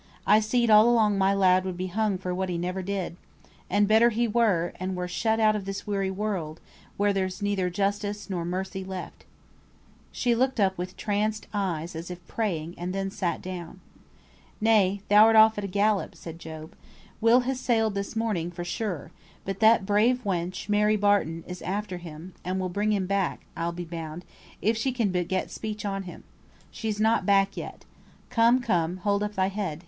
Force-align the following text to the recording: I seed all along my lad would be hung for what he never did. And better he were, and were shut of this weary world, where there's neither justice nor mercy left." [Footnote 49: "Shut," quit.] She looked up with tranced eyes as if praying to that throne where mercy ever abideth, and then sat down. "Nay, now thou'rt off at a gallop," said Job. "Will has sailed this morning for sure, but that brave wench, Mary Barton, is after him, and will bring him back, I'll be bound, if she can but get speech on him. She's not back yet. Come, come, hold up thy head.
I 0.25 0.39
seed 0.39 0.71
all 0.71 0.89
along 0.89 1.19
my 1.19 1.31
lad 1.35 1.63
would 1.63 1.77
be 1.77 1.85
hung 1.85 2.17
for 2.17 2.33
what 2.33 2.49
he 2.49 2.57
never 2.57 2.81
did. 2.81 3.17
And 3.69 3.87
better 3.87 4.09
he 4.09 4.27
were, 4.27 4.73
and 4.79 4.95
were 4.95 5.07
shut 5.07 5.39
of 5.39 5.65
this 5.65 5.85
weary 5.85 6.09
world, 6.09 6.59
where 6.97 7.13
there's 7.13 7.43
neither 7.43 7.69
justice 7.69 8.27
nor 8.27 8.43
mercy 8.43 8.83
left." 8.83 9.25
[Footnote 10.11 10.11
49: 10.11 10.11
"Shut," 10.11 10.23
quit.] 10.23 10.23
She 10.23 10.35
looked 10.35 10.59
up 10.59 10.77
with 10.79 10.97
tranced 10.97 11.47
eyes 11.53 11.95
as 11.95 12.09
if 12.09 12.25
praying 12.27 12.73
to 12.73 12.79
that 12.79 12.91
throne 12.91 12.91
where 12.91 12.95
mercy 12.95 12.97
ever 12.97 13.09
abideth, 13.11 13.11
and 13.11 13.11
then 13.11 13.11
sat 13.11 13.41
down. 13.43 13.81
"Nay, 14.59 15.01
now 15.11 15.25
thou'rt 15.27 15.35
off 15.35 15.57
at 15.59 15.63
a 15.65 15.67
gallop," 15.67 16.15
said 16.15 16.39
Job. 16.39 16.73
"Will 17.21 17.39
has 17.41 17.59
sailed 17.59 17.93
this 17.93 18.15
morning 18.15 18.49
for 18.49 18.63
sure, 18.63 19.11
but 19.45 19.59
that 19.59 19.85
brave 19.85 20.23
wench, 20.23 20.67
Mary 20.67 20.95
Barton, 20.95 21.43
is 21.45 21.61
after 21.61 21.99
him, 21.99 22.33
and 22.43 22.59
will 22.59 22.69
bring 22.69 22.91
him 22.91 23.05
back, 23.05 23.41
I'll 23.55 23.71
be 23.71 23.85
bound, 23.85 24.25
if 24.63 24.75
she 24.75 24.91
can 24.91 25.11
but 25.11 25.27
get 25.27 25.51
speech 25.51 25.85
on 25.85 26.03
him. 26.09 26.23
She's 26.71 26.99
not 26.99 27.27
back 27.27 27.55
yet. 27.55 27.85
Come, 28.31 28.61
come, 28.61 28.97
hold 28.97 29.21
up 29.21 29.35
thy 29.35 29.49
head. 29.49 29.79